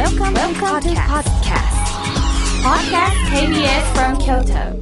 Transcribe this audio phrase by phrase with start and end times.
[0.00, 1.76] Welcome, Welcome to podcast.
[2.64, 4.72] Podcast KBS from Kyoto.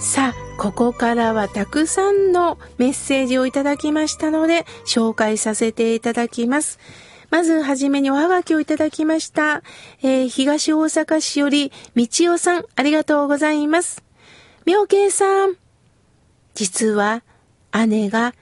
[0.00, 6.80] さあ、ここからはたくさんのメッセージをいただきましたので、紹介させていただきます。
[7.30, 9.62] まずはじめにおはがきをいただきました。
[10.02, 14.02] えー、東大阪市より、みちおさん、ありがとうございます。
[14.66, 15.54] 妙慶さん、
[16.54, 17.22] 実は
[17.86, 18.34] 姉が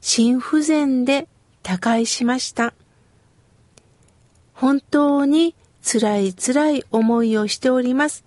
[0.00, 1.28] 心不全で
[1.62, 2.74] 他界しました。
[4.52, 8.24] 本当に辛い辛い思いをしております。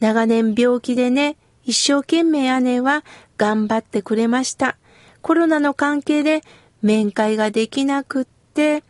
[0.00, 3.04] 長年病気でね、一生懸命姉は
[3.36, 4.76] 頑張ってくれました。
[5.22, 6.42] コロナの関係で
[6.82, 8.82] 面会ができなくって、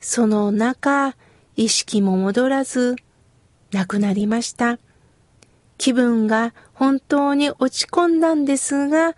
[0.00, 1.16] その中、
[1.56, 2.96] 意識も戻らず、
[3.72, 4.78] 亡くなりました。
[5.78, 9.14] 気分が本当に落ち込んだんですが、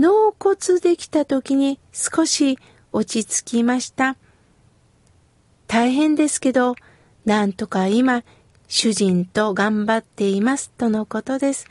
[0.00, 2.58] 納骨できた時に少し
[2.90, 4.16] 落ち着きました。
[5.66, 6.74] 大変ですけど、
[7.26, 8.24] なんとか今、
[8.66, 11.66] 主人と頑張っていますとのことです。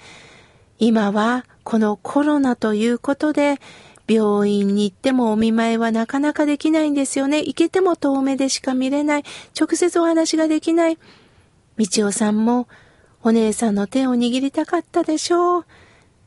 [0.77, 3.59] 今はこのコロナということで、
[4.07, 7.39] 病院に行ってもお見舞いはなかなかできないんですよね。
[7.39, 9.23] 行けても遠目でしか見れない。
[9.59, 10.99] 直接お話ができない。
[11.79, 12.67] 道夫さんも
[13.23, 15.65] お姉さんの手を握りたかったでしょう。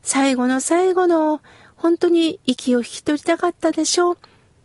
[0.01, 1.39] 最後の最後の
[1.83, 4.17] 本当に息を引き取りたかったでしょう。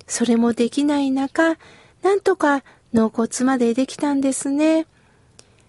[0.07, 1.57] それもできない中、
[2.01, 4.87] なんとか納骨までできたんですね。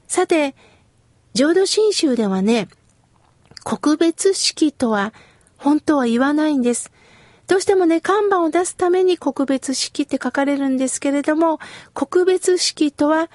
[0.08, 0.53] さて、
[1.33, 2.67] 浄土真宗ではね、
[3.64, 5.11] 告別式とは
[5.58, 6.92] 本当は言わないんです。
[7.47, 11.58] どうしてもね、看板を出すために告別式って書かれるんですけれども、
[11.95, 13.27] 告別式とは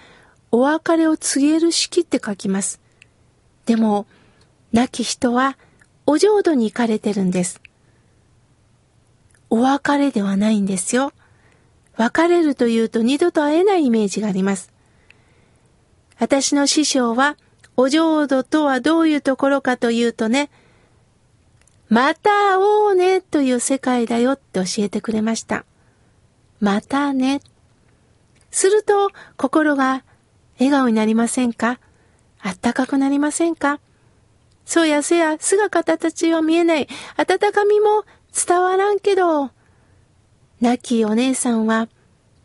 [0.53, 2.81] お別れを告げる式って書きます。
[3.67, 4.07] でも、
[4.73, 5.59] 亡き人は
[6.07, 7.61] お浄土に行かれてるんです。
[9.55, 11.13] お別れではないんですよ。
[11.97, 14.73] 別れるというと二度と会えないイメージがあります。
[16.19, 17.37] 私の師匠は、
[17.77, 20.51] お浄土とはどういうところかというとね、
[21.89, 25.65] また会おうねという世界だよって教えてくれました。
[26.59, 27.41] またね。
[28.51, 30.03] すると心が
[30.59, 31.79] 笑顔になりませんか？
[32.41, 33.79] あったかくなりませんか？
[34.67, 36.89] そうやせや姿形は見えない。
[37.17, 39.51] 温かみも伝わらんけど。
[40.61, 41.89] 亡きお姉さんは、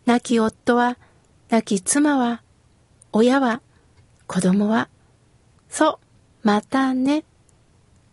[0.05, 0.97] 亡き夫は、
[1.49, 2.43] 亡き妻は、
[3.11, 3.61] 親は、
[4.27, 4.89] 子供は、
[5.69, 5.99] そ
[6.43, 7.23] う、またね。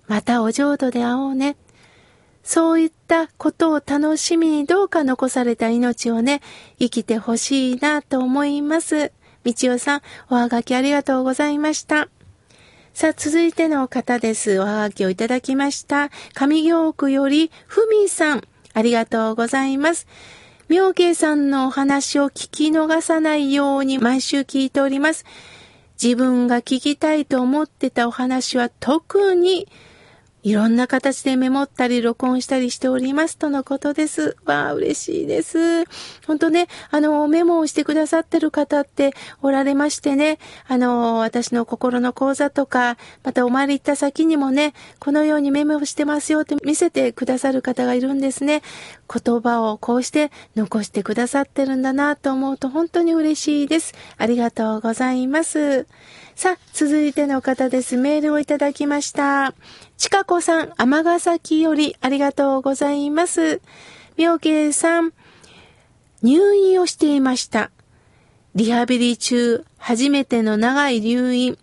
[0.07, 1.57] またお浄土で会おうね。
[2.43, 6.43] そういったことを楽しみにどうか残された命をね、
[6.79, 9.13] 生きてほしいなと思います。
[9.43, 12.09] みちおさん、おはがきありがとうございました。
[12.97, 14.59] さあ、続いての方です。
[14.59, 16.09] おはがきをいただきました。
[16.33, 18.43] 上行区より、ふみさん、
[18.73, 20.07] ありがとうございます。
[20.71, 25.27] 妙慶さんのお話を聞き逃さないように毎週聞いております。
[26.03, 29.69] 自分が聞きたいと思ってたお話は特に
[30.47, 34.37] いろんな形でメモったり録音したりしておりますとのことです。
[34.45, 35.83] わあ、嬉しいです。
[36.25, 39.13] 本当ね、あの、メモをしてくださってる方って
[39.43, 48.63] おられましてね、あの、私の心の講座とか、またお参り行った先にもね、このようにメモしてますよって見せてくださる方がいるんですね。
[49.13, 53.95] 言葉をこうして残してくださってるんだなと思うと本当に嬉しいです。
[54.17, 55.89] ありがとうございます。
[56.37, 57.97] さあ、続いての方です。
[57.97, 59.55] メールをいただきました。
[59.97, 63.63] ちかこさん、尼崎よりありがとうございます。
[64.19, 65.15] 妙慶さん、
[66.21, 67.71] 入院をしていました。
[68.55, 71.57] リハビリ中、初めての長い入院。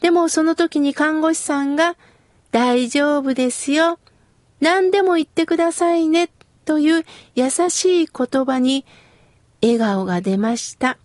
[0.00, 1.96] でもその時に看護師さんが、
[2.52, 3.98] 大丈夫ですよ。
[4.60, 6.30] 何でも言ってくださいね。
[6.64, 8.86] という優しい言葉に
[9.62, 10.96] 笑顔が出ました。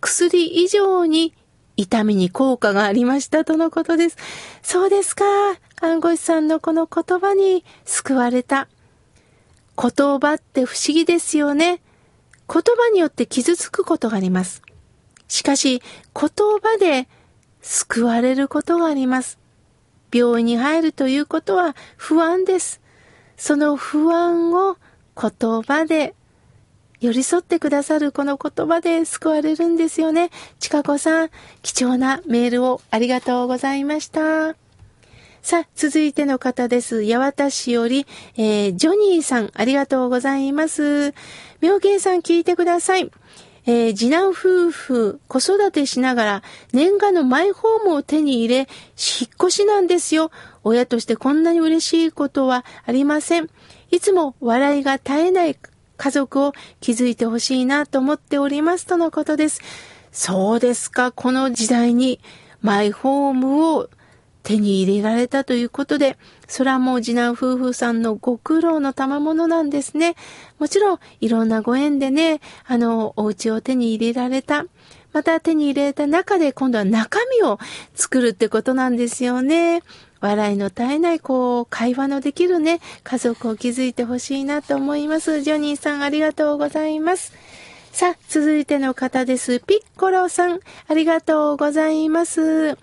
[0.00, 1.32] 薬以上に
[1.76, 4.16] 痛みに効果がありましたとのことです。
[4.62, 5.24] そうですか。
[5.76, 8.68] 看護師さんのこの言葉に救われた。
[9.76, 11.80] 言葉って不思議ですよね。
[12.48, 14.62] 言葉によって傷つくことがあります。
[15.28, 15.82] しかし、
[16.14, 16.30] 言
[16.62, 17.08] 葉で
[17.60, 19.38] 救われることがあります。
[20.12, 22.80] 病院に入るということは不安です。
[23.36, 24.78] その不安を
[25.14, 26.14] 言葉で
[27.00, 30.30] 寄り添ってくださるこの言葉で救われるんですよね。
[30.58, 31.30] ちかこさん、
[31.62, 34.56] 貴重なメールをありがとうございました。
[35.42, 37.04] さあ、続いての方です。
[37.04, 38.06] 八幡市より、
[38.36, 41.14] えー、ジョニーさん、ありがとうございます。
[41.60, 43.10] 妙慶さん聞いてください。
[43.68, 48.66] えー、次男夫婦、子育てしながら、年賀のマイホームを手に入れ、引っ
[49.40, 50.30] 越しなんですよ。
[50.64, 53.48] 親としてこんなに嬉しいことはありません。
[53.90, 55.56] いつも笑いが絶えない
[55.96, 59.60] 家族を築いてほしいなと思っておりますとのことです。
[60.12, 62.20] そうですか、この時代に
[62.62, 63.88] マイホームを
[64.42, 66.16] 手に入れられたということで、
[66.46, 70.14] それはもう次男夫婦さんのご苦労の賜物なんですね。
[70.60, 74.64] もちろん、いろんなご縁でね、あの、お家を手に入れられた。
[75.12, 77.58] また手に入れた中で今度は中身を
[77.94, 79.82] 作るってことなんですよね。
[80.20, 85.42] 笑いの絶えない、こう、会話のできるね、家族を築いてほしいなと思います。
[85.42, 87.32] ジョニーさん、ありがとうございます。
[87.92, 89.60] さあ、続いての方です。
[89.60, 92.76] ピッコロさん、ありがとうございます。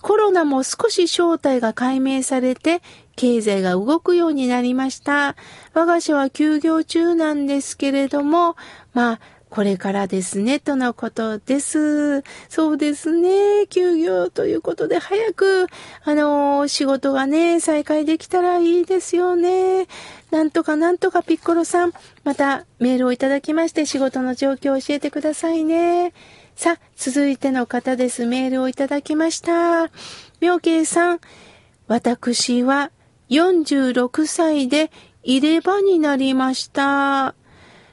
[0.00, 2.82] コロナも少し正体が解明されて、
[3.16, 5.34] 経済が動くようになりました。
[5.74, 8.56] 我が社は休業中なんですけれども、
[8.94, 12.22] まあ、これからですね、とのことです。
[12.48, 15.66] そうですね、休業ということで、早く、
[16.04, 19.86] あの仕事がね、再開できたらいいですよね。
[20.30, 21.92] なんとかなんとかピッコロさん、
[22.24, 26.12] またメールをいただきまして、仕事の状況を教えてくださいね。
[26.54, 28.26] さあ、続いての方です。
[28.26, 29.90] メールをいただきました。
[30.40, 31.20] 妙慶さん、
[31.86, 32.90] 私は
[33.30, 34.90] 46歳で
[35.22, 37.34] 入れ歯になりました。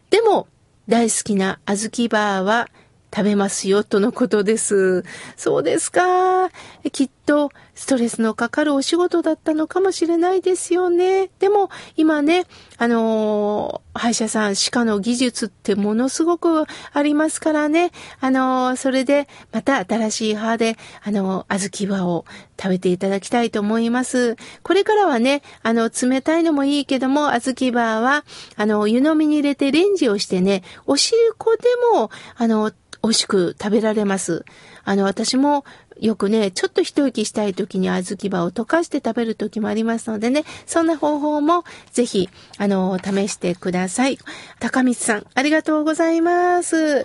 [0.10, 0.48] でも、
[0.88, 2.70] 大好きな小豆バーは
[3.15, 5.06] 食べますよ、とのことです。
[5.38, 6.50] そうですか。
[6.91, 11.29] きっと、ストレスのかかるお仕事だったのかもしれないですよね。
[11.39, 12.45] でも、今ね、
[12.77, 17.91] あのー、歯医者さん、歯科の技術ってものすごくありますからね。
[18.19, 22.25] あのー、それで、また新しい歯で、あのー、小豆バを
[22.62, 24.35] 食べていただきたいと思います。
[24.62, 28.25] これからはね、あの、冷たいのもいいけども、小豆バーは、
[28.57, 31.63] あの、湯飲みに入れてレンジをしてね、お汁粉で
[31.94, 32.71] も、あの、
[33.06, 34.46] 美味しく食べられます。
[34.84, 35.63] あの、私も
[36.00, 44.18] よくね、ちょっと一息したい時に小豆葉を溶かして食べる時もありますのでね、そんな方法もぜひ、あの、試してください。
[44.60, 47.04] 高光さん、ありがとうございます。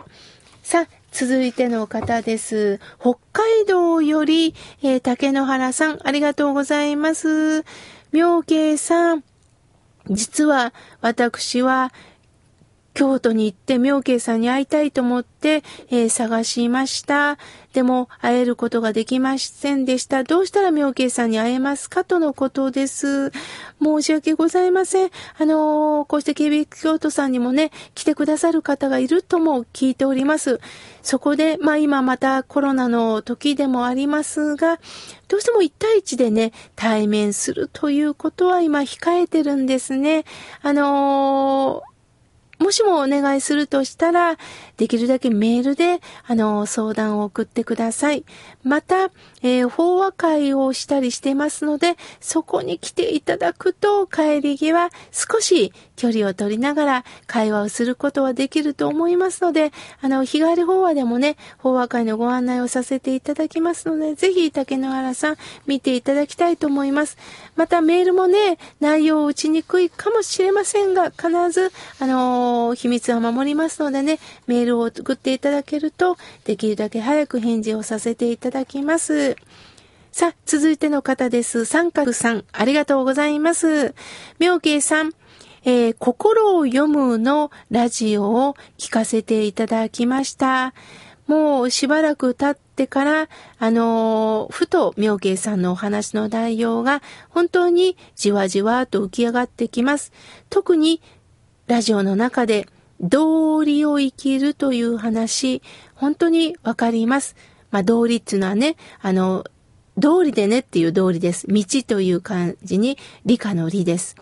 [0.62, 2.80] さあ、続いての方です。
[2.98, 7.66] 北海道より、えー、竹野原さん、ありがとうございます。
[8.10, 9.24] 妙慶さん、
[10.08, 10.72] 実は
[11.02, 11.92] 私は
[12.94, 17.38] 京都に行って妙慶さんに会いたいと思って、えー、探しました。
[17.72, 20.24] でも会えることができませんでした。
[20.24, 23.30] どうしたら妙慶さんに会えますかとのことです。
[23.82, 25.10] 申し訳ございません。
[25.38, 30.60] あのー、こうして KB 京都さんにもね、来てくださる方がいるとも聞いております。
[31.02, 34.80] そこで、まあ今またコロナの時でもありますが、
[35.28, 40.24] どうしても1対1でね、対面するということは今控えてるんですね。
[40.60, 41.89] あのー
[42.60, 44.36] もしもお願いするとしたら、
[44.76, 48.22] できるだけメールで、あの、相談を送ってください。
[48.62, 49.04] また、
[49.42, 59.70] えー、法和会をしたりしてますので、そこに来ていただくと、帰り際、少し距離を取りながら会話をすることはできると思いますので、
[60.00, 65.36] あの、日帰り法話でもね、法話会のご案内をさせていただきますので、ぜひ竹野原さん、
[65.66, 67.18] 見ていただきたいと思います。
[67.54, 79.36] またメールもね、内容を打ちにくいかもしれませんが、必ず、あのー秘密は守りますのでね、メールを送っていただけると、できるだけ早く返事をさせていただきます。
[80.12, 81.64] さあ、続いての方です。
[81.64, 83.94] 三角さん、ありがとうございます。
[84.40, 85.12] 妙慶さん、
[85.64, 90.74] えー、心を読むのラジオを聞かせていただきました。
[91.26, 100.12] もうしばらく経ってから、あのー、ふと妙慶さんのお話の内容が本当にじわじわと浮き上がってきます。
[100.48, 101.00] 特に
[101.68, 102.66] ラジオの中で
[103.00, 105.62] 道理を生きるという話、
[105.94, 107.36] 本当にわかります。
[107.70, 109.44] まあ、道理っていうのはね、あの、
[109.96, 111.46] 道理でねっていう道理です。
[111.46, 114.16] 道という感じに理科の理です。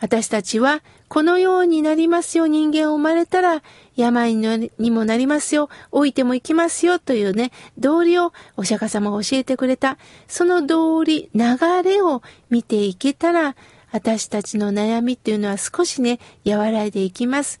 [0.00, 2.46] 私たちはこのようになりますよ。
[2.46, 3.62] 人間を生まれたら
[3.94, 5.68] 病にもなりますよ。
[5.92, 6.98] 老いても行きますよ。
[6.98, 9.98] というね、道理をお釈迦様が教えてくれた。
[10.28, 11.42] その道理、流
[11.82, 13.56] れを見ていけたら、
[13.92, 17.60] 私たちの悩みっていうのは少しね、和らいでいきます。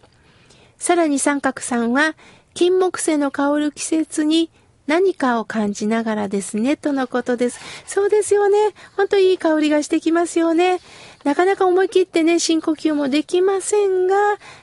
[0.76, 2.14] さらに三角さんは、
[2.52, 4.50] 金木犀の香る季節に
[4.86, 7.60] 何かを感じながらですね、とのことです。
[7.86, 8.58] そうですよね。
[8.96, 10.80] ほんといい香りがしてきますよね。
[11.24, 14.14] なかなか思い切ってね、深呼吸もできませんが、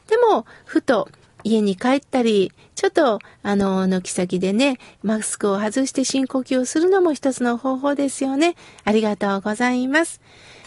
[0.07, 1.09] でも、ふと
[1.43, 8.55] 家に帰ったり、ちょっと、あの、軒先でね、マスクを外して深呼吸をするのも一つの方法ですよね。
[8.85, 10.21] ありがとうございます。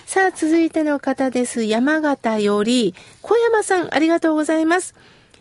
[0.05, 1.65] さあ、続いての方です。
[1.65, 4.95] 山形より、小山さん、ありがとうございます。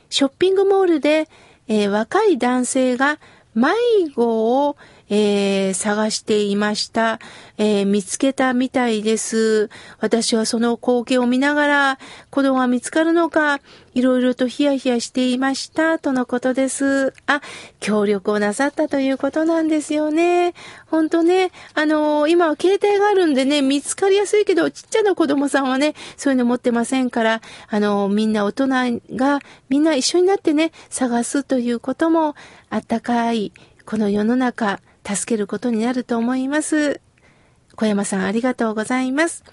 [0.09, 1.27] ショッピングモールで、
[1.67, 3.19] えー、若い男性が
[3.55, 3.69] 迷
[4.13, 4.77] 子を、
[5.09, 7.19] えー、探していました、
[7.57, 9.69] えー、見つけたみたいです。
[9.99, 11.99] 私はその光景を見ながら、
[12.31, 13.59] 子供は見つかるのか、
[13.93, 17.13] いろいろとヒヤヒヤしていました、とのことです。
[17.27, 17.41] あ、
[17.79, 20.53] 協力をなさったということなんですよね。
[20.87, 28.67] ほんとね、あのー、今は携帯があるんでね、見つかりやすいけど、ちっちゃな子供さんはね、そういうの持ってませんから、あのー、みんな大人
[29.15, 32.35] が、みんな一緒になってね、探すということも、
[32.69, 33.53] あったかい、
[33.85, 36.99] この世の中、助けることになると思います。
[37.75, 39.43] 小山さんありがとうございます。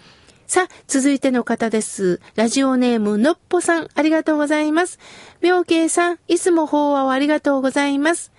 [0.47, 2.21] さあ、続いての方です。
[2.35, 4.99] ラジオネームのっぽさん、ありがとうございます。
[5.41, 8.33] 妙慶さん、いつも法話をありがとうございます。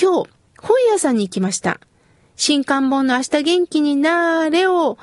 [0.00, 1.80] 今日、本屋さんに行きました。
[2.36, 4.98] 新刊本の明日元気になーれを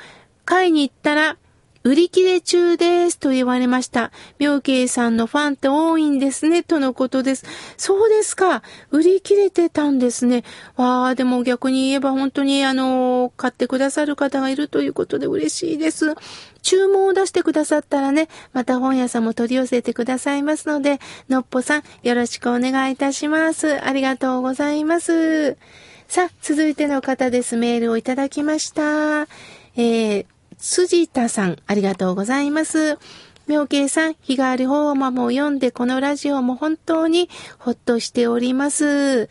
[0.46, 1.38] 買いに行ったら、
[1.84, 4.12] 売り切れ中ですと言われました。
[4.38, 7.46] 妙慶さんのファンって多いんですね、とのことです。
[7.78, 8.64] そうですか。
[8.92, 10.44] 売り切れてたんですね。
[10.76, 16.16] わあ、でも逆に言えば本当にあの、買ってくださる方がいるということで嬉しいです。
[16.62, 23.82] 注文を出してくださったらね、また本屋さんも取り寄せてくださいますので、のっぽさんよろしくお願いいたします。
[23.84, 25.58] ありがとうございます。
[26.10, 27.56] さあ、続いての方です。
[27.56, 29.28] メールをいただきました。
[29.76, 30.26] えー
[30.60, 32.98] 辻田さん、ありがとうございます。
[33.48, 39.30] 妙慶さん、日替わり法話も読んで、このラジオも本当にほっとしております。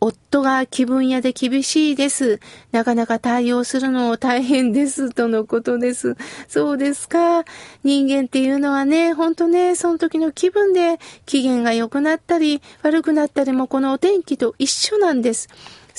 [0.00, 2.40] 夫が気分屋で厳しいです。
[2.72, 5.10] なかなか対応するのも大変です。
[5.10, 6.16] とのことです。
[6.48, 7.44] そうですか。
[7.84, 15.48] 人間っていうのはね、ほんとね、その時の気分で機嫌が良くなったり悪くなったりもこのお天気と一緒なんです。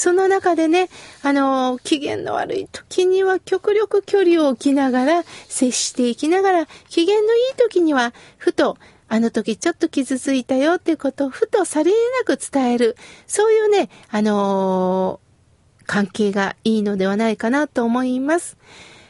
[0.02, 0.90] その中でね、
[1.22, 8.78] あの、機嫌の悪い時には極力距離を置きながら接していきながら、機嫌のいい時には、ふと、
[9.10, 12.98] あの時ちょっと傷ついたよっていうことをふとさりげなく伝える。
[13.28, 18.58] そういうね、あのー、関係がいいのではないかなと思います。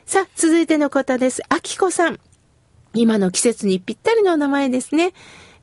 [0.05, 1.41] さあ、続いての方です。
[1.47, 2.19] あきこさん。
[2.93, 5.13] 今の季節にぴったりの名前ですね。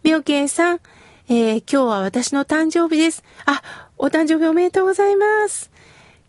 [0.02, 0.80] みょけいさん。
[1.28, 3.22] えー、今日は私の誕生日です。
[3.44, 5.72] あ、お誕生日おめでとうございます。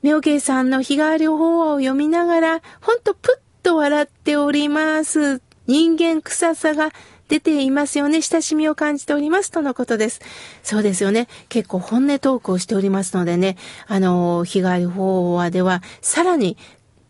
[0.02, 5.42] ネオケイさんの日替わり法話を読みながら、ほんとプッと笑っております。
[5.68, 6.92] 人間臭さが
[7.28, 8.24] 出ていますよね。
[8.24, 9.52] 親しみを感じております。
[9.52, 10.20] とのことです。
[10.64, 11.28] そうですよね。
[11.48, 16.58] 結構本音トークをしておりますのでね、あの、被害法話では、さらに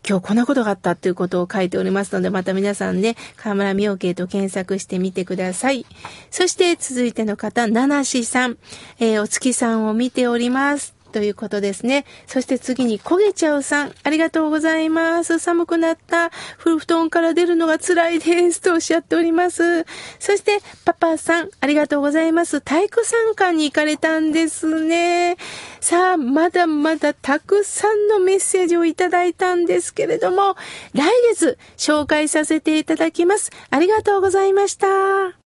[0.08, 5.86] 今日こんなことがあったということを書いておりますので、また皆さんね、河村明慶と検索してみてください。
[6.32, 8.58] そして続いての方、七志さん、
[9.00, 10.99] えー、お月さんを見ております。
[11.10, 12.06] ということですね。
[12.28, 15.40] そして次に焦げちゃうさん、ありがとうございます。
[15.40, 16.30] 寒くなった。
[16.58, 18.62] 布団から出るのが辛いです。
[18.62, 19.86] とおっしゃっております。
[20.20, 22.62] そして、パパさん、ありがとうございます。
[22.62, 25.38] 体育参観に行かれたんですね。
[25.82, 30.56] さあ、まだまだたくさんのメッセージをいただいたんですけれども、
[30.94, 33.52] 来月紹介させていただきます。
[33.70, 35.39] ありがとうございました。